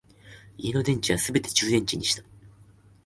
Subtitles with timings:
[0.57, 2.23] 家の電池はすべて充電池にした